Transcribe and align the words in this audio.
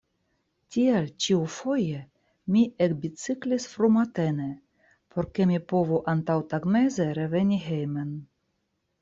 Tial 0.75 1.09
ĉiufoje 1.25 1.99
mi 2.55 2.63
ekbiciklis 2.85 3.67
frumatene, 3.75 4.49
por 5.13 5.29
ke 5.37 5.47
mi 5.53 5.61
povu 5.75 6.01
antaŭtagmeze 6.15 7.09
reveni 7.21 7.63
hejmen. 7.69 8.19